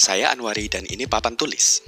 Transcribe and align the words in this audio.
Saya 0.00 0.32
Anwari 0.32 0.64
dan 0.64 0.88
ini 0.88 1.04
papan 1.04 1.36
tulis. 1.36 1.84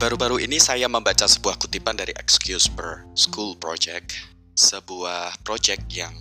Baru-baru 0.00 0.40
ini 0.40 0.56
saya 0.56 0.88
membaca 0.88 1.28
sebuah 1.28 1.60
kutipan 1.60 2.00
dari 2.00 2.16
Excuse 2.16 2.72
per 2.72 3.04
School 3.12 3.60
Project, 3.60 4.16
sebuah 4.56 5.44
project 5.44 5.92
yang 5.92 6.16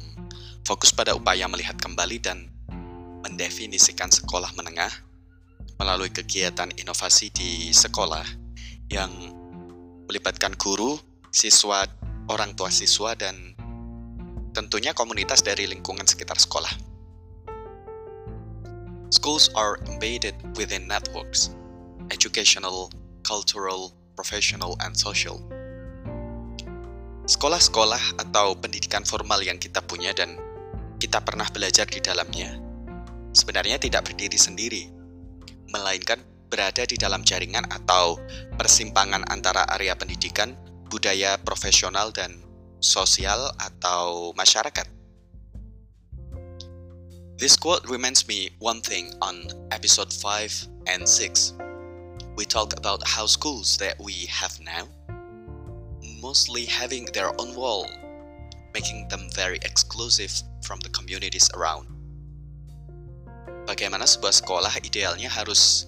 fokus 0.67 0.91
pada 0.91 1.15
upaya 1.15 1.47
melihat 1.47 1.79
kembali 1.79 2.19
dan 2.19 2.51
mendefinisikan 3.23 4.11
sekolah 4.11 4.51
menengah 4.59 4.91
melalui 5.79 6.11
kegiatan 6.11 6.75
inovasi 6.75 7.31
di 7.31 7.71
sekolah 7.71 8.27
yang 8.91 9.15
melibatkan 10.11 10.59
guru, 10.59 10.99
siswa, 11.31 11.87
orang 12.27 12.51
tua 12.59 12.67
siswa, 12.67 13.15
dan 13.15 13.55
tentunya 14.51 14.91
komunitas 14.91 15.43
dari 15.43 15.67
lingkungan 15.67 16.07
sekitar 16.07 16.39
sekolah. 16.39 16.71
Schools 19.11 19.51
are 19.59 19.75
embedded 19.91 20.35
within 20.55 20.87
networks, 20.87 21.51
educational, 22.11 22.87
cultural, 23.27 23.91
professional, 24.15 24.79
and 24.83 24.95
social. 24.95 25.43
Sekolah-sekolah 27.27 28.23
atau 28.23 28.55
pendidikan 28.55 29.03
formal 29.03 29.43
yang 29.43 29.59
kita 29.59 29.83
punya 29.83 30.15
dan 30.15 30.39
kita 30.97 31.19
pernah 31.23 31.47
belajar 31.51 31.87
di 31.87 31.99
dalamnya 31.99 32.71
sebenarnya 33.31 33.79
tidak 33.79 34.11
berdiri 34.11 34.35
sendiri, 34.35 34.83
melainkan 35.71 36.19
berada 36.51 36.83
di 36.83 36.99
dalam 36.99 37.23
jaringan 37.23 37.63
atau 37.71 38.19
persimpangan 38.59 39.23
antara 39.31 39.63
area 39.71 39.95
pendidikan, 39.95 40.55
budaya 40.91 41.39
profesional, 41.39 42.11
dan 42.11 42.43
sosial 42.81 43.53
atau 43.61 44.33
masyarakat. 44.35 44.89
This 47.37 47.57
quote 47.57 47.85
reminds 47.89 48.27
me 48.27 48.53
one 48.61 48.81
thing 48.81 49.13
on 49.21 49.49
episode 49.73 50.13
5 50.13 50.89
and 50.91 51.07
6. 51.07 51.57
We 52.37 52.45
talk 52.45 52.77
about 52.77 53.01
how 53.05 53.25
schools 53.25 53.77
that 53.81 53.97
we 53.97 54.25
have 54.29 54.57
now 54.61 54.89
mostly 56.21 56.69
having 56.69 57.09
their 57.17 57.33
own 57.41 57.57
wall, 57.57 57.89
making 58.77 59.09
them 59.09 59.25
very 59.33 59.57
exclusive 59.65 60.29
from 60.61 60.77
the 60.85 60.89
communities 60.93 61.49
around 61.57 61.89
bagaimana 63.71 64.03
sebuah 64.03 64.35
sekolah 64.35 64.73
idealnya 64.81 65.29
harus 65.29 65.87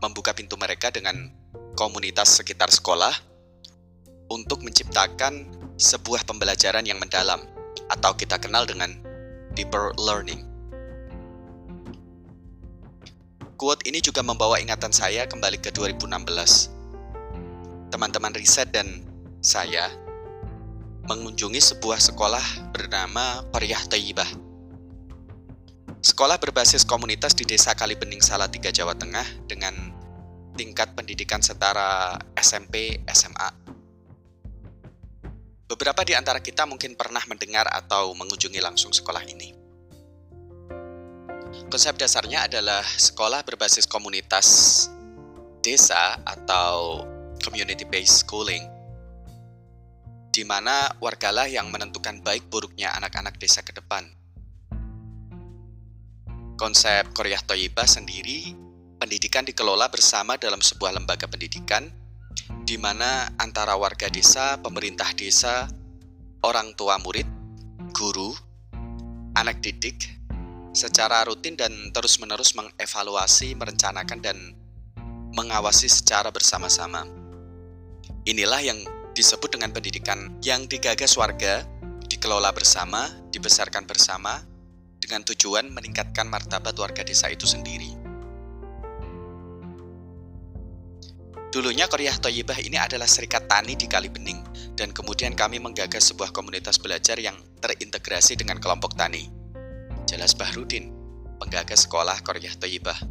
membuka 0.00 0.32
pintu 0.32 0.56
mereka 0.56 0.88
dengan 0.90 1.30
komunitas 1.76 2.40
sekitar 2.40 2.72
sekolah 2.72 3.12
untuk 4.26 4.66
menciptakan 4.66 5.46
sebuah 5.80 6.28
pembelajaran 6.28 6.84
yang 6.84 7.00
mendalam 7.00 7.40
atau 7.88 8.12
kita 8.12 8.36
kenal 8.36 8.68
dengan 8.68 8.92
deeper 9.56 9.96
learning. 9.96 10.44
Quote 13.56 13.84
ini 13.88 14.04
juga 14.04 14.20
membawa 14.20 14.60
ingatan 14.60 14.92
saya 14.92 15.24
kembali 15.24 15.56
ke 15.60 15.72
2016. 15.72 16.04
Teman-teman 17.88 18.36
riset 18.36 18.68
dan 18.68 19.00
saya 19.40 19.88
mengunjungi 21.08 21.58
sebuah 21.58 21.96
sekolah 21.96 22.76
bernama 22.76 23.42
Qaryah 23.50 23.82
Tayyibah 23.88 24.50
Sekolah 26.00 26.40
berbasis 26.40 26.88
komunitas 26.88 27.36
di 27.36 27.44
Desa 27.44 27.76
Kalibening 27.76 28.24
Salatiga, 28.24 28.72
Jawa 28.72 28.96
Tengah 28.96 29.44
dengan 29.44 29.92
tingkat 30.56 30.96
pendidikan 30.96 31.44
setara 31.44 32.16
SMP, 32.40 33.04
SMA. 33.12 33.59
Beberapa 35.70 36.02
di 36.02 36.18
antara 36.18 36.42
kita 36.42 36.66
mungkin 36.66 36.98
pernah 36.98 37.22
mendengar 37.30 37.70
atau 37.70 38.10
mengunjungi 38.18 38.58
langsung 38.58 38.90
sekolah 38.90 39.22
ini. 39.30 39.54
Konsep 41.70 41.94
dasarnya 41.94 42.50
adalah 42.50 42.82
sekolah 42.82 43.46
berbasis 43.46 43.86
komunitas 43.86 44.46
desa 45.62 46.18
atau 46.26 47.06
community-based 47.46 48.26
schooling, 48.26 48.66
di 50.34 50.42
mana 50.42 50.90
wargalah 50.98 51.46
yang 51.46 51.70
menentukan 51.70 52.18
baik 52.26 52.50
buruknya 52.50 52.90
anak-anak 52.98 53.38
desa 53.38 53.62
ke 53.62 53.70
depan– 53.70 54.10
Konsep 56.60 57.16
Korea 57.16 57.40
Toyibah 57.40 57.88
sendiri, 57.88 58.52
pendidikan 59.00 59.48
dikelola 59.48 59.88
bersama 59.88 60.36
dalam 60.36 60.60
sebuah 60.60 60.92
lembaga 60.92 61.24
pendidikan, 61.24 61.88
di 62.70 62.78
mana 62.78 63.26
antara 63.34 63.74
warga 63.74 64.06
desa, 64.06 64.54
pemerintah 64.62 65.10
desa, 65.18 65.66
orang 66.46 66.70
tua 66.78 67.02
murid, 67.02 67.26
guru, 67.90 68.30
anak 69.34 69.58
didik, 69.58 70.06
secara 70.70 71.26
rutin 71.26 71.58
dan 71.58 71.90
terus-menerus 71.90 72.54
mengevaluasi, 72.54 73.58
merencanakan, 73.58 74.22
dan 74.22 74.54
mengawasi 75.34 75.90
secara 75.90 76.30
bersama-sama. 76.30 77.10
Inilah 78.30 78.62
yang 78.62 78.78
disebut 79.18 79.58
dengan 79.58 79.74
pendidikan 79.74 80.38
yang 80.38 80.70
digagas 80.70 81.18
warga, 81.18 81.66
dikelola 82.06 82.54
bersama, 82.54 83.10
dibesarkan 83.34 83.82
bersama, 83.82 84.46
dengan 85.02 85.26
tujuan 85.26 85.74
meningkatkan 85.74 86.30
martabat 86.30 86.78
warga 86.78 87.02
desa 87.02 87.34
itu 87.34 87.50
sendiri. 87.50 87.99
Dulunya 91.50 91.90
Korea 91.90 92.14
Toyibah 92.14 92.62
ini 92.62 92.78
adalah 92.78 93.10
serikat 93.10 93.50
tani 93.50 93.74
di 93.74 93.90
Kali 93.90 94.06
Bening, 94.06 94.38
dan 94.78 94.94
kemudian 94.94 95.34
kami 95.34 95.58
menggagas 95.58 96.14
sebuah 96.14 96.30
komunitas 96.30 96.78
belajar 96.78 97.18
yang 97.18 97.34
terintegrasi 97.58 98.38
dengan 98.38 98.62
kelompok 98.62 98.94
tani. 98.94 99.26
Jelas 100.06 100.38
Bahrudin, 100.38 100.94
penggagas 101.42 101.90
sekolah 101.90 102.22
Korea 102.22 102.54
Toyibah. 102.54 103.02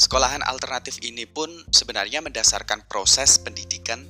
Sekolahan 0.00 0.40
alternatif 0.48 0.96
ini 1.04 1.28
pun 1.28 1.52
sebenarnya 1.68 2.24
mendasarkan 2.24 2.88
proses 2.88 3.36
pendidikan 3.36 4.00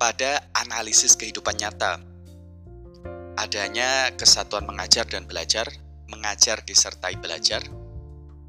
pada 0.00 0.40
analisis 0.56 1.20
kehidupan 1.20 1.60
nyata 1.60 2.16
adanya 3.36 4.08
kesatuan 4.16 4.64
mengajar 4.64 5.04
dan 5.04 5.28
belajar, 5.28 5.68
mengajar 6.08 6.64
disertai 6.64 7.20
belajar, 7.20 7.60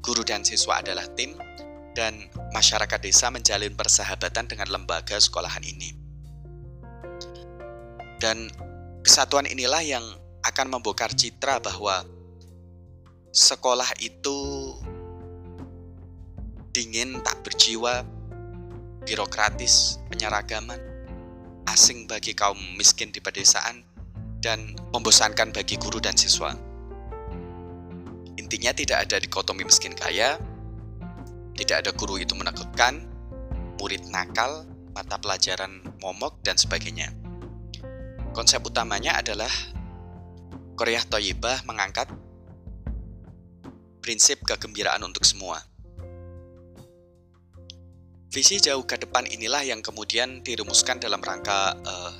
guru 0.00 0.24
dan 0.24 0.40
siswa 0.42 0.80
adalah 0.80 1.04
tim, 1.12 1.36
dan 1.98 2.14
masyarakat 2.54 3.02
desa 3.02 3.26
menjalin 3.26 3.74
persahabatan 3.74 4.46
dengan 4.46 4.70
lembaga 4.70 5.18
sekolahan 5.18 5.66
ini. 5.66 5.98
Dan 8.22 8.46
kesatuan 9.02 9.50
inilah 9.50 9.82
yang 9.82 10.06
akan 10.46 10.78
membongkar 10.78 11.10
citra 11.10 11.58
bahwa 11.58 12.06
sekolah 13.34 13.90
itu 13.98 14.38
dingin, 16.70 17.18
tak 17.26 17.42
berjiwa, 17.42 18.06
birokratis, 19.02 19.98
penyeragaman, 20.06 20.78
asing 21.66 22.06
bagi 22.06 22.30
kaum 22.30 22.58
miskin 22.78 23.10
di 23.10 23.18
pedesaan, 23.18 23.82
dan 24.38 24.78
membosankan 24.94 25.50
bagi 25.50 25.74
guru 25.74 25.98
dan 25.98 26.14
siswa. 26.14 26.54
Intinya 28.38 28.70
tidak 28.70 29.10
ada 29.10 29.18
dikotomi 29.18 29.66
miskin 29.66 29.98
kaya, 29.98 30.38
tidak 31.58 31.82
ada 31.82 31.90
guru 31.90 32.22
itu 32.22 32.38
menakutkan, 32.38 33.02
murid 33.82 34.06
nakal, 34.14 34.62
mata 34.94 35.18
pelajaran 35.18 35.82
momok, 35.98 36.38
dan 36.46 36.54
sebagainya. 36.54 37.10
Konsep 38.30 38.62
utamanya 38.62 39.18
adalah 39.18 39.50
Korea 40.78 41.02
Toyibah 41.02 41.66
mengangkat 41.66 42.06
prinsip 43.98 44.46
kegembiraan 44.46 45.02
untuk 45.02 45.26
semua. 45.26 45.58
Visi 48.30 48.62
jauh 48.62 48.86
ke 48.86 48.94
depan 48.94 49.26
inilah 49.26 49.66
yang 49.66 49.82
kemudian 49.82 50.46
dirumuskan 50.46 51.02
dalam 51.02 51.18
rangka 51.18 51.74
uh, 51.74 52.14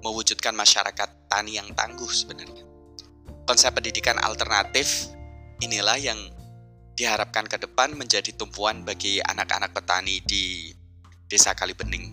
mewujudkan 0.00 0.56
masyarakat 0.56 1.28
tani 1.28 1.60
yang 1.60 1.68
tangguh 1.76 2.08
sebenarnya. 2.08 2.64
Konsep 3.44 3.76
pendidikan 3.76 4.16
alternatif 4.22 5.12
inilah 5.60 6.00
yang 6.00 6.16
diharapkan 6.94 7.48
ke 7.48 7.56
depan 7.56 7.96
menjadi 7.96 8.32
tumpuan 8.36 8.84
bagi 8.84 9.18
anak-anak 9.20 9.72
petani 9.72 10.20
di 10.22 10.72
Desa 11.26 11.56
Kalibening 11.56 12.12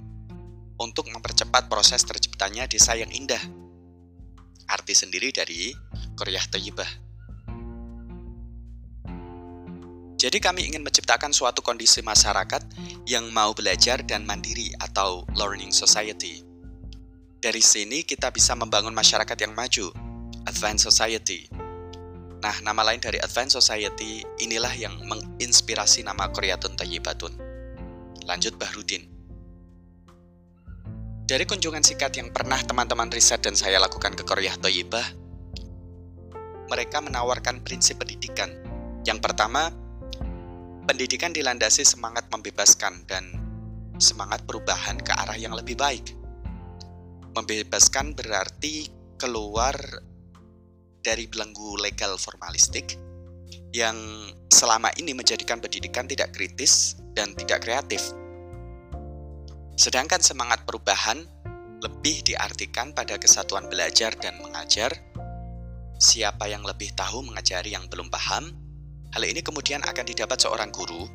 untuk 0.80 1.12
mempercepat 1.12 1.68
proses 1.68 2.00
terciptanya 2.08 2.66
desa 2.66 2.96
yang 2.96 3.12
indah. 3.12 3.42
Arti 4.70 4.96
sendiri 4.96 5.36
dari 5.36 5.76
Korea 6.16 6.40
Toyibah. 6.48 6.92
Jadi 10.20 10.38
kami 10.44 10.68
ingin 10.68 10.84
menciptakan 10.84 11.32
suatu 11.32 11.64
kondisi 11.64 12.04
masyarakat 12.04 12.62
yang 13.08 13.32
mau 13.32 13.56
belajar 13.56 14.04
dan 14.04 14.28
mandiri 14.28 14.72
atau 14.80 15.24
learning 15.36 15.72
society 15.72 16.50
dari 17.40 17.64
sini 17.64 18.04
kita 18.04 18.36
bisa 18.36 18.52
membangun 18.52 18.92
masyarakat 18.92 19.38
yang 19.40 19.56
maju, 19.56 19.96
advanced 20.44 20.84
society. 20.84 21.48
Nah, 22.40 22.56
nama 22.64 22.88
lain 22.88 23.04
dari 23.04 23.20
advanced 23.20 23.60
society 23.60 24.24
inilah 24.40 24.72
yang 24.72 24.96
menginspirasi 25.04 26.08
nama 26.08 26.32
Koreatun 26.32 26.80
Tayyibatun. 26.80 27.36
Lanjut 28.24 28.56
Bahrudin. 28.56 29.04
Dari 31.28 31.46
kunjungan 31.46 31.84
singkat 31.84 32.16
yang 32.16 32.32
pernah 32.32 32.58
teman-teman 32.64 33.12
riset 33.12 33.44
dan 33.44 33.54
saya 33.54 33.78
lakukan 33.78 34.16
ke 34.16 34.24
Korea 34.24 34.56
Toyibah, 34.58 35.04
mereka 36.72 37.04
menawarkan 37.04 37.62
prinsip 37.62 38.02
pendidikan. 38.02 38.50
Yang 39.04 39.20
pertama, 39.20 39.70
pendidikan 40.90 41.36
dilandasi 41.36 41.86
semangat 41.86 42.32
membebaskan 42.34 43.06
dan 43.06 43.30
semangat 44.00 44.48
perubahan 44.48 44.98
ke 44.98 45.12
arah 45.12 45.38
yang 45.38 45.54
lebih 45.54 45.78
baik. 45.78 46.16
Membebaskan 47.36 48.18
berarti 48.18 48.90
keluar 49.20 49.76
dari 51.04 51.26
belenggu 51.26 51.80
legal 51.80 52.20
formalistik 52.20 53.00
yang 53.72 53.96
selama 54.50 54.90
ini 54.98 55.14
menjadikan 55.14 55.62
pendidikan 55.62 56.10
tidak 56.10 56.34
kritis 56.34 56.98
dan 57.14 57.34
tidak 57.38 57.64
kreatif. 57.64 58.02
Sedangkan 59.80 60.20
semangat 60.20 60.68
perubahan 60.68 61.24
lebih 61.80 62.28
diartikan 62.28 62.92
pada 62.92 63.16
kesatuan 63.16 63.72
belajar 63.72 64.12
dan 64.20 64.36
mengajar. 64.44 64.92
Siapa 66.00 66.48
yang 66.48 66.64
lebih 66.64 66.96
tahu 66.96 67.28
mengajari 67.28 67.76
yang 67.76 67.88
belum 67.92 68.08
paham, 68.08 68.56
hal 69.12 69.24
ini 69.24 69.44
kemudian 69.44 69.84
akan 69.84 70.06
didapat 70.08 70.40
seorang 70.40 70.72
guru 70.72 71.08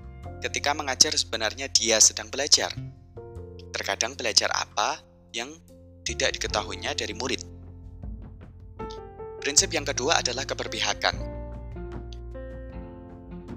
ketika 0.44 0.76
mengajar 0.76 1.16
sebenarnya 1.16 1.72
dia 1.72 1.96
sedang 2.00 2.28
belajar. 2.28 2.68
Terkadang 3.72 4.12
belajar 4.12 4.52
apa 4.52 5.00
yang 5.32 5.56
tidak 6.04 6.36
diketahuinya 6.36 6.92
dari 6.92 7.16
murid. 7.16 7.53
Prinsip 9.44 9.76
yang 9.76 9.84
kedua 9.84 10.24
adalah 10.24 10.48
keberpihakan. 10.48 11.20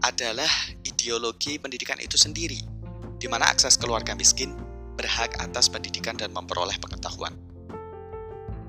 Adalah 0.04 0.51
ideologi 0.84 1.56
pendidikan 1.56 1.95
itu 2.04 2.19
sendiri, 2.19 2.60
di 3.16 3.31
mana 3.31 3.48
akses 3.48 3.80
keluarga 3.80 4.12
miskin 4.12 4.51
berhak 5.00 5.39
atas 5.39 5.72
pendidikan 5.72 6.19
dan 6.19 6.36
memperoleh 6.36 6.75
pengetahuan. 6.84 7.31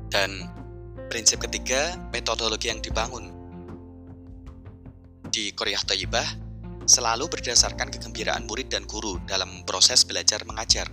Dan 0.06 0.47
prinsip 1.11 1.43
ketiga, 1.43 1.99
metodologi 2.15 2.70
yang 2.70 2.79
dibangun. 2.79 3.35
Di 5.26 5.50
Korea 5.59 5.82
Toyibah, 5.82 6.38
selalu 6.87 7.26
berdasarkan 7.35 7.91
kegembiraan 7.99 8.47
murid 8.47 8.71
dan 8.71 8.87
guru 8.87 9.19
dalam 9.26 9.67
proses 9.67 10.06
belajar 10.06 10.47
mengajar. 10.47 10.87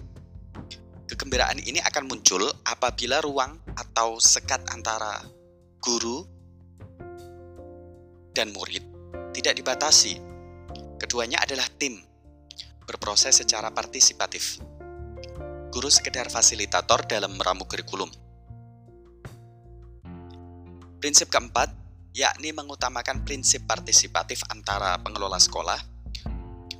Kegembiraan 1.05 1.61
ini 1.61 1.77
akan 1.85 2.09
muncul 2.09 2.49
apabila 2.65 3.21
ruang 3.21 3.61
atau 3.77 4.17
sekat 4.17 4.65
antara 4.73 5.44
guru 5.85 6.25
dan 8.33 8.49
murid 8.49 8.81
tidak 9.37 9.53
dibatasi. 9.61 10.17
Keduanya 10.97 11.37
adalah 11.45 11.69
tim, 11.77 12.01
berproses 12.89 13.37
secara 13.37 13.69
partisipatif. 13.69 14.57
Guru 15.69 15.85
sekedar 15.93 16.33
fasilitator 16.33 17.05
dalam 17.05 17.37
meramu 17.37 17.69
kurikulum. 17.69 18.09
Prinsip 20.97 21.29
keempat, 21.29 21.69
yakni 22.17 22.49
mengutamakan 22.49 23.21
prinsip 23.21 23.69
partisipatif 23.69 24.41
antara 24.49 24.97
pengelola 25.05 25.37
sekolah, 25.37 25.77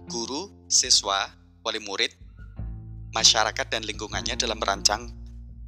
guru, 0.10 0.50
siswa, 0.66 1.30
wali 1.62 1.78
murid, 1.78 2.10
masyarakat 3.14 3.70
dan 3.70 3.86
lingkungannya 3.86 4.34
dalam 4.34 4.58
merancang 4.58 5.14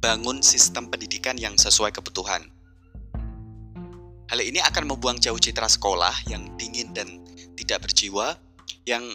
bangun 0.02 0.42
sistem 0.42 0.90
pendidikan 0.90 1.38
yang 1.38 1.54
sesuai 1.54 1.94
kebutuhan. 1.94 2.57
Hal 4.28 4.44
ini 4.44 4.60
akan 4.60 4.84
membuang 4.92 5.16
jauh 5.16 5.40
citra 5.40 5.64
sekolah 5.64 6.28
yang 6.28 6.52
dingin 6.60 6.92
dan 6.92 7.08
tidak 7.56 7.88
berjiwa 7.88 8.36
yang 8.84 9.08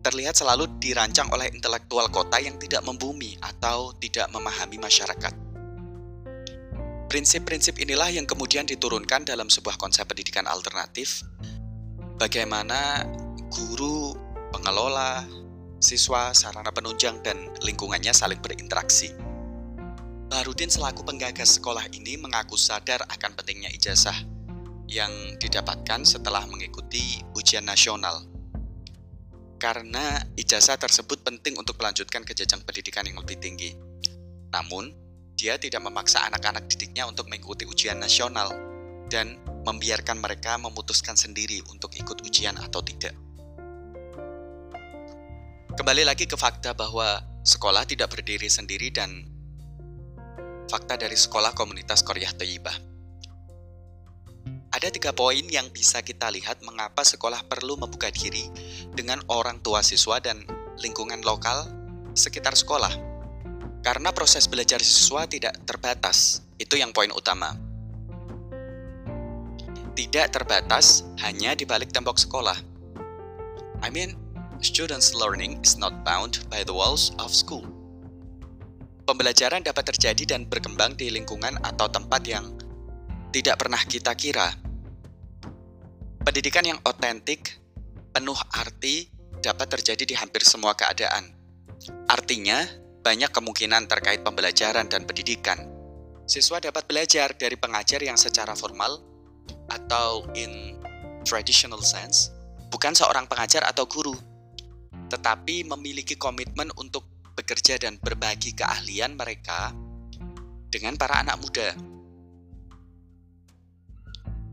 terlihat 0.00 0.36
selalu 0.36 0.68
dirancang 0.80 1.28
oleh 1.32 1.52
intelektual 1.52 2.08
kota 2.08 2.40
yang 2.40 2.56
tidak 2.60 2.80
membumi 2.84 3.36
atau 3.40 3.92
tidak 4.00 4.28
memahami 4.32 4.76
masyarakat. 4.80 5.32
Prinsip-prinsip 7.08 7.76
inilah 7.80 8.08
yang 8.12 8.24
kemudian 8.24 8.64
diturunkan 8.64 9.28
dalam 9.28 9.52
sebuah 9.52 9.76
konsep 9.76 10.08
pendidikan 10.08 10.48
alternatif. 10.48 11.24
Bagaimana 12.20 13.04
guru, 13.52 14.16
pengelola, 14.48 15.24
siswa, 15.78 16.32
sarana 16.32 16.72
penunjang, 16.72 17.20
dan 17.20 17.52
lingkungannya 17.60 18.16
saling 18.16 18.40
berinteraksi. 18.40 19.12
Barudin 20.24 20.72
selaku 20.72 21.04
penggagas 21.04 21.60
sekolah 21.60 21.84
ini 21.92 22.16
mengaku 22.16 22.56
sadar 22.56 23.04
akan 23.12 23.36
pentingnya 23.36 23.68
ijazah 23.76 24.16
yang 24.88 25.12
didapatkan 25.36 26.04
setelah 26.04 26.44
mengikuti 26.48 27.20
ujian 27.36 27.64
nasional. 27.64 28.24
Karena 29.60 30.20
ijazah 30.36 30.76
tersebut 30.76 31.24
penting 31.24 31.56
untuk 31.56 31.76
melanjutkan 31.80 32.24
ke 32.24 32.36
jenjang 32.36 32.60
pendidikan 32.64 33.04
yang 33.04 33.20
lebih 33.20 33.36
tinggi. 33.40 33.76
Namun, 34.52 34.92
dia 35.34 35.58
tidak 35.58 35.82
memaksa 35.82 36.24
anak-anak 36.30 36.68
didiknya 36.70 37.04
untuk 37.10 37.26
mengikuti 37.26 37.66
ujian 37.66 37.98
nasional 37.98 38.52
dan 39.10 39.36
membiarkan 39.64 40.20
mereka 40.20 40.56
memutuskan 40.56 41.16
sendiri 41.16 41.60
untuk 41.68 41.92
ikut 41.96 42.24
ujian 42.24 42.56
atau 42.60 42.80
tidak. 42.80 43.12
Kembali 45.74 46.06
lagi 46.06 46.30
ke 46.30 46.38
fakta 46.38 46.70
bahwa 46.70 47.18
sekolah 47.42 47.82
tidak 47.82 48.14
berdiri 48.14 48.46
sendiri 48.46 48.94
dan 48.94 49.33
fakta 50.70 51.00
dari 51.00 51.16
sekolah 51.16 51.52
komunitas 51.52 52.04
Korea 52.04 52.30
Toyibah. 52.32 52.76
Ada 54.74 54.90
tiga 54.90 55.14
poin 55.14 55.46
yang 55.46 55.70
bisa 55.70 56.02
kita 56.02 56.28
lihat 56.34 56.58
mengapa 56.66 57.06
sekolah 57.06 57.46
perlu 57.46 57.78
membuka 57.78 58.10
diri 58.10 58.50
dengan 58.90 59.22
orang 59.30 59.62
tua 59.62 59.86
siswa 59.86 60.18
dan 60.18 60.42
lingkungan 60.82 61.22
lokal 61.22 61.70
sekitar 62.18 62.58
sekolah 62.58 63.14
karena 63.84 64.16
proses 64.16 64.48
belajar 64.48 64.80
siswa 64.80 65.28
tidak 65.28 65.60
terbatas, 65.68 66.40
itu 66.56 66.80
yang 66.80 66.96
poin 66.96 67.12
utama. 67.12 67.52
Tidak 69.92 70.32
terbatas 70.32 71.04
hanya 71.20 71.52
di 71.52 71.68
balik 71.68 71.92
tembok 71.92 72.16
sekolah. 72.16 72.56
I 73.84 73.92
mean, 73.92 74.16
students' 74.64 75.12
learning 75.12 75.60
is 75.60 75.76
not 75.76 76.00
bound 76.00 76.40
by 76.48 76.64
the 76.64 76.72
walls 76.72 77.12
of 77.20 77.28
school. 77.28 77.73
Pembelajaran 79.04 79.60
dapat 79.60 79.92
terjadi 79.92 80.24
dan 80.36 80.48
berkembang 80.48 80.96
di 80.96 81.12
lingkungan 81.12 81.60
atau 81.60 81.92
tempat 81.92 82.24
yang 82.24 82.56
tidak 83.36 83.60
pernah 83.60 83.76
kita 83.84 84.16
kira. 84.16 84.48
Pendidikan 86.24 86.64
yang 86.64 86.80
otentik, 86.88 87.60
penuh 88.16 88.38
arti, 88.56 89.12
dapat 89.44 89.76
terjadi 89.76 90.08
di 90.08 90.16
hampir 90.16 90.40
semua 90.40 90.72
keadaan. 90.72 91.36
Artinya, 92.08 92.64
banyak 93.04 93.28
kemungkinan 93.28 93.84
terkait 93.92 94.24
pembelajaran 94.24 94.88
dan 94.88 95.04
pendidikan. 95.04 95.68
Siswa 96.24 96.56
dapat 96.56 96.88
belajar 96.88 97.36
dari 97.36 97.60
pengajar 97.60 98.00
yang 98.00 98.16
secara 98.16 98.56
formal 98.56 99.04
atau 99.68 100.24
in 100.32 100.80
traditional 101.28 101.84
sense, 101.84 102.32
bukan 102.72 102.96
seorang 102.96 103.28
pengajar 103.28 103.68
atau 103.68 103.84
guru, 103.84 104.16
tetapi 105.12 105.68
memiliki 105.68 106.16
komitmen 106.16 106.72
untuk 106.80 107.13
bekerja 107.34 107.76
dan 107.76 107.98
berbagi 107.98 108.54
keahlian 108.54 109.18
mereka 109.18 109.74
dengan 110.70 110.94
para 110.94 111.20
anak 111.20 111.36
muda. 111.42 111.68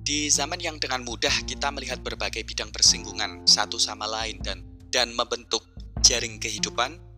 Di 0.02 0.28
zaman 0.34 0.58
yang 0.58 0.82
dengan 0.82 1.06
mudah 1.06 1.46
kita 1.46 1.70
melihat 1.70 2.02
berbagai 2.02 2.42
bidang 2.44 2.74
persinggungan 2.74 3.46
satu 3.46 3.78
sama 3.78 4.10
lain 4.10 4.42
dan 4.42 4.66
dan 4.92 5.14
membentuk 5.14 5.64
jaring 6.02 6.42
kehidupan 6.42 7.12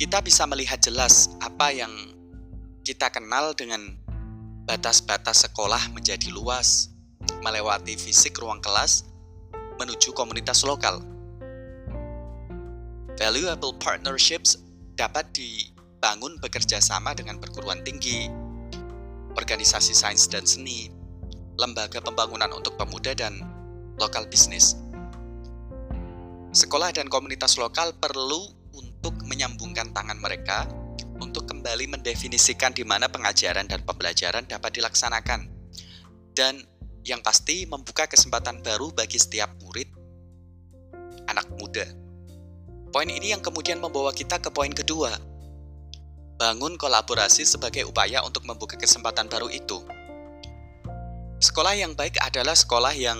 kita 0.00 0.24
bisa 0.24 0.48
melihat 0.48 0.80
jelas 0.80 1.28
apa 1.44 1.68
yang 1.76 1.92
kita 2.88 3.12
kenal 3.12 3.52
dengan 3.52 4.00
batas-batas 4.64 5.44
sekolah 5.44 5.92
menjadi 5.92 6.32
luas, 6.32 6.88
melewati 7.44 8.00
fisik 8.00 8.40
ruang 8.40 8.64
kelas, 8.64 9.04
menuju 9.76 10.16
komunitas 10.16 10.64
lokal. 10.64 11.04
Valuable 13.20 13.76
partnerships 13.76 14.56
dapat 14.96 15.28
dibangun 15.36 16.40
bekerja 16.40 16.80
sama 16.80 17.12
dengan 17.12 17.36
perguruan 17.36 17.84
tinggi, 17.84 18.32
organisasi 19.36 19.92
sains 19.92 20.24
dan 20.24 20.48
seni, 20.48 20.88
lembaga 21.60 22.00
pembangunan 22.00 22.48
untuk 22.56 22.80
pemuda, 22.80 23.12
dan 23.12 23.44
lokal 24.00 24.24
bisnis. 24.24 24.72
Sekolah 26.56 26.96
dan 26.96 27.12
komunitas 27.12 27.60
lokal 27.60 27.92
perlu 27.92 28.56
untuk 28.72 29.12
menyambungkan 29.28 29.92
tangan 29.92 30.16
mereka 30.16 30.64
untuk 31.20 31.44
kembali 31.44 31.92
mendefinisikan 31.92 32.72
di 32.72 32.88
mana 32.88 33.12
pengajaran 33.12 33.68
dan 33.68 33.84
pembelajaran 33.84 34.48
dapat 34.48 34.80
dilaksanakan. 34.80 35.44
Dan 36.32 36.64
yang 37.04 37.20
pasti 37.20 37.68
membuka 37.68 38.08
kesempatan 38.08 38.64
baru 38.64 38.96
bagi 38.96 39.20
setiap 39.20 39.52
murid 39.60 39.92
anak 41.28 41.44
muda. 41.60 42.09
Poin 42.90 43.06
ini 43.06 43.30
yang 43.30 43.38
kemudian 43.38 43.78
membawa 43.78 44.10
kita 44.10 44.42
ke 44.42 44.50
poin 44.50 44.74
kedua. 44.74 45.14
Bangun 46.34 46.74
kolaborasi 46.74 47.46
sebagai 47.46 47.86
upaya 47.86 48.18
untuk 48.26 48.42
membuka 48.50 48.74
kesempatan 48.74 49.30
baru 49.30 49.46
itu. 49.46 49.78
Sekolah 51.38 51.78
yang 51.78 51.94
baik 51.94 52.18
adalah 52.18 52.58
sekolah 52.58 52.90
yang 52.98 53.16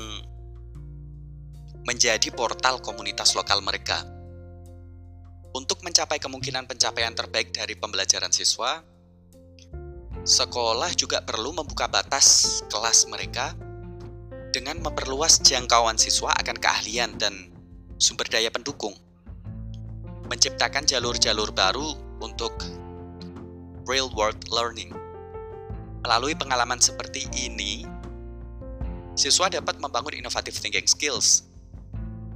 menjadi 1.86 2.28
portal 2.34 2.82
komunitas 2.84 3.32
lokal 3.32 3.64
mereka 3.64 4.04
Untuk 5.50 5.82
mencapai 5.82 6.22
kemungkinan 6.22 6.70
pencapaian 6.70 7.10
terbaik 7.10 7.50
dari 7.50 7.74
pembelajaran 7.74 8.30
siswa, 8.30 8.78
sekolah 10.22 10.94
juga 10.94 11.26
perlu 11.26 11.50
membuka 11.50 11.90
batas 11.90 12.62
kelas 12.70 13.10
mereka 13.10 13.50
dengan 14.54 14.78
memperluas 14.78 15.42
jangkauan 15.42 15.98
siswa 15.98 16.30
akan 16.38 16.54
keahlian 16.54 17.18
dan 17.18 17.50
sumber 17.98 18.30
daya 18.30 18.46
pendukung. 18.54 18.94
Menciptakan 20.30 20.86
jalur-jalur 20.86 21.50
baru 21.50 21.98
untuk 22.22 22.54
real 23.90 24.06
world 24.14 24.38
learning. 24.54 24.94
Melalui 26.06 26.38
pengalaman 26.38 26.78
seperti 26.78 27.26
ini, 27.34 27.82
siswa 29.18 29.50
dapat 29.50 29.82
membangun 29.82 30.14
innovative 30.14 30.54
thinking 30.54 30.86
skills 30.86 31.50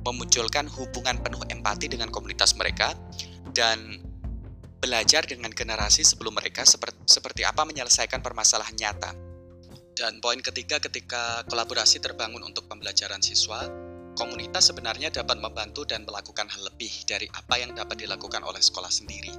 memunculkan 0.04 0.68
hubungan 0.68 1.16
penuh 1.22 1.40
empati 1.48 1.88
dengan 1.88 2.12
komunitas 2.12 2.52
mereka 2.60 2.92
dan 3.56 4.02
belajar 4.84 5.24
dengan 5.24 5.48
generasi 5.48 6.04
sebelum 6.04 6.36
mereka 6.36 6.60
seperti, 7.08 7.40
apa 7.40 7.64
menyelesaikan 7.64 8.20
permasalahan 8.20 8.76
nyata. 8.76 9.16
Dan 9.96 10.20
poin 10.20 10.36
ketiga 10.44 10.76
ketika 10.76 11.40
kolaborasi 11.48 12.04
terbangun 12.04 12.44
untuk 12.44 12.68
pembelajaran 12.68 13.24
siswa, 13.24 13.64
komunitas 14.14 14.70
sebenarnya 14.70 15.10
dapat 15.10 15.42
membantu 15.42 15.82
dan 15.82 16.06
melakukan 16.06 16.46
hal 16.46 16.62
lebih 16.70 16.90
dari 17.04 17.26
apa 17.34 17.58
yang 17.58 17.74
dapat 17.74 17.98
dilakukan 17.98 18.42
oleh 18.46 18.62
sekolah 18.62 18.90
sendiri. 18.90 19.34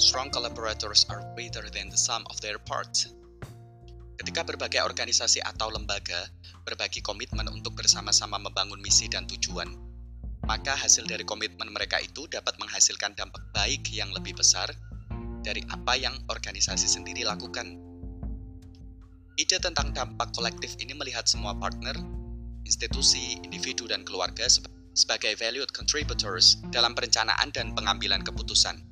Strong 0.00 0.34
collaborators 0.34 1.06
are 1.12 1.22
greater 1.38 1.62
than 1.70 1.92
the 1.92 2.00
sum 2.00 2.26
of 2.32 2.40
their 2.42 2.58
parts. 2.58 3.12
Ketika 4.18 4.42
berbagai 4.42 4.82
organisasi 4.82 5.44
atau 5.44 5.70
lembaga 5.70 6.32
berbagi 6.64 7.04
komitmen 7.04 7.46
untuk 7.52 7.76
bersama-sama 7.76 8.40
membangun 8.40 8.80
misi 8.80 9.06
dan 9.06 9.28
tujuan, 9.28 9.68
maka 10.48 10.72
hasil 10.76 11.04
dari 11.04 11.22
komitmen 11.22 11.68
mereka 11.70 12.00
itu 12.00 12.24
dapat 12.28 12.56
menghasilkan 12.56 13.12
dampak 13.16 13.42
baik 13.52 13.84
yang 13.92 14.08
lebih 14.16 14.34
besar 14.34 14.72
dari 15.44 15.60
apa 15.68 15.94
yang 15.94 16.16
organisasi 16.32 16.88
sendiri 16.88 17.22
lakukan. 17.22 17.76
Ide 19.34 19.58
tentang 19.58 19.90
dampak 19.92 20.30
kolektif 20.32 20.78
ini 20.78 20.94
melihat 20.94 21.26
semua 21.26 21.52
partner, 21.58 21.98
institusi, 22.74 23.38
individu, 23.46 23.86
dan 23.86 24.02
keluarga 24.02 24.50
sebagai 24.98 25.38
valued 25.38 25.70
contributors 25.70 26.58
dalam 26.74 26.90
perencanaan 26.90 27.54
dan 27.54 27.70
pengambilan 27.70 28.26
keputusan. 28.26 28.82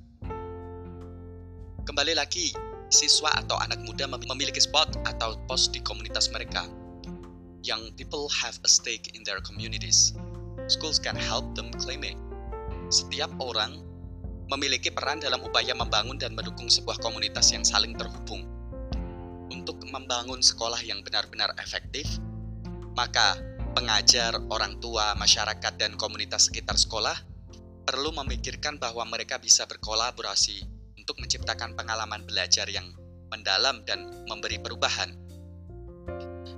Kembali 1.83 2.15
lagi, 2.15 2.55
siswa 2.95 3.35
atau 3.35 3.59
anak 3.59 3.83
muda 3.83 4.07
memiliki 4.07 4.63
spot 4.63 5.03
atau 5.03 5.35
pos 5.51 5.67
di 5.67 5.83
komunitas 5.83 6.31
mereka. 6.31 6.71
Young 7.67 7.91
people 7.99 8.31
have 8.31 8.55
a 8.63 8.71
stake 8.71 9.19
in 9.19 9.27
their 9.27 9.43
communities. 9.43 10.15
Schools 10.71 11.03
can 11.03 11.19
help 11.19 11.59
them 11.59 11.75
claim 11.75 12.07
it. 12.07 12.15
Setiap 12.87 13.35
orang 13.43 13.83
memiliki 14.47 14.95
peran 14.95 15.19
dalam 15.19 15.43
upaya 15.43 15.75
membangun 15.75 16.23
dan 16.23 16.39
mendukung 16.39 16.71
sebuah 16.71 17.03
komunitas 17.03 17.51
yang 17.51 17.67
saling 17.67 17.99
terhubung. 17.99 18.47
Untuk 19.51 19.83
membangun 19.91 20.39
sekolah 20.39 20.79
yang 20.87 21.03
benar-benar 21.03 21.51
efektif, 21.59 22.07
maka 22.95 23.52
pengajar, 23.73 24.37
orang 24.53 24.79
tua, 24.79 25.17
masyarakat, 25.17 25.73
dan 25.81 25.97
komunitas 25.97 26.53
sekitar 26.53 26.77
sekolah 26.77 27.17
perlu 27.83 28.15
memikirkan 28.15 28.79
bahwa 28.79 29.03
mereka 29.09 29.41
bisa 29.43 29.67
berkolaborasi 29.67 30.63
untuk 30.95 31.19
menciptakan 31.19 31.75
pengalaman 31.75 32.23
belajar 32.23 32.69
yang 32.71 32.87
mendalam 33.33 33.83
dan 33.89 34.07
memberi 34.31 34.61
perubahan. 34.63 35.11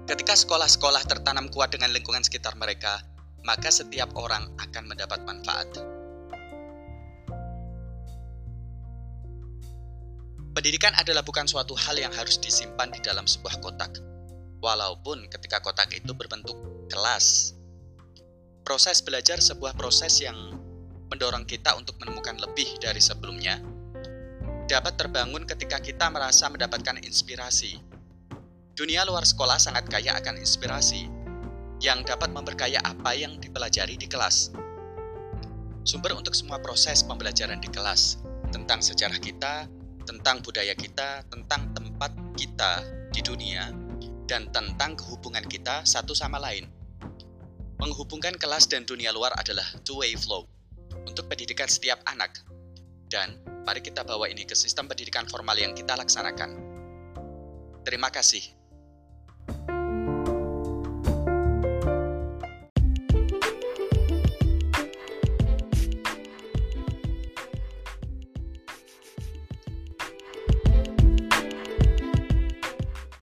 Ketika 0.05 0.37
sekolah-sekolah 0.37 1.09
tertanam 1.09 1.49
kuat 1.49 1.73
dengan 1.73 1.89
lingkungan 1.95 2.21
sekitar 2.21 2.53
mereka, 2.61 3.01
maka 3.41 3.73
setiap 3.73 4.13
orang 4.21 4.53
akan 4.61 4.85
mendapat 4.85 5.25
manfaat. 5.25 5.71
Pendidikan 10.55 10.93
adalah 10.95 11.25
bukan 11.25 11.49
suatu 11.49 11.75
hal 11.75 11.99
yang 11.99 12.13
harus 12.15 12.39
disimpan 12.39 12.93
di 12.93 13.01
dalam 13.03 13.27
sebuah 13.27 13.59
kotak, 13.59 13.97
walaupun 14.63 15.27
ketika 15.33 15.59
kotak 15.59 15.91
itu 15.97 16.15
berbentuk 16.15 16.74
kelas. 16.89 17.57
Proses 18.65 19.05
belajar 19.05 19.41
sebuah 19.41 19.77
proses 19.77 20.21
yang 20.25 20.37
mendorong 21.13 21.45
kita 21.45 21.77
untuk 21.77 22.01
menemukan 22.01 22.41
lebih 22.41 22.81
dari 22.81 22.99
sebelumnya 22.99 23.61
dapat 24.65 24.97
terbangun 24.97 25.45
ketika 25.45 25.77
kita 25.77 26.09
merasa 26.09 26.49
mendapatkan 26.49 26.97
inspirasi. 27.05 27.77
Dunia 28.75 29.05
luar 29.05 29.23
sekolah 29.29 29.61
sangat 29.61 29.87
kaya 29.87 30.17
akan 30.19 30.41
inspirasi 30.41 31.07
yang 31.85 32.01
dapat 32.03 32.33
memperkaya 32.33 32.81
apa 32.81 33.13
yang 33.13 33.37
dipelajari 33.37 34.01
di 34.01 34.09
kelas. 34.09 34.51
Sumber 35.85 36.17
untuk 36.17 36.33
semua 36.33 36.57
proses 36.65 37.05
pembelajaran 37.05 37.61
di 37.61 37.69
kelas 37.69 38.25
tentang 38.51 38.81
sejarah 38.81 39.21
kita, 39.21 39.69
tentang 40.09 40.41
budaya 40.41 40.73
kita, 40.73 41.29
tentang 41.29 41.77
tempat 41.77 42.17
kita 42.41 42.81
di 43.13 43.21
dunia, 43.21 43.69
dan 44.25 44.49
tentang 44.53 44.97
kehubungan 44.97 45.45
kita 45.45 45.85
satu 45.85 46.17
sama 46.17 46.41
lain. 46.41 46.69
Menghubungkan 47.81 48.37
kelas 48.39 48.71
dan 48.71 48.89
dunia 48.89 49.13
luar 49.13 49.35
adalah 49.37 49.67
two-way 49.85 50.17
flow 50.17 50.49
untuk 51.05 51.29
pendidikan 51.29 51.69
setiap 51.69 52.01
anak. 52.09 52.33
Dan 53.11 53.55
Mari 53.65 53.81
kita 53.81 54.05
bawa 54.05 54.29
ini 54.29 54.45
ke 54.45 54.53
sistem 54.53 54.85
pendidikan 54.85 55.25
formal 55.25 55.57
yang 55.57 55.73
kita 55.73 55.97
laksanakan. 55.97 56.53
Terima 57.81 58.13
kasih. 58.13 58.64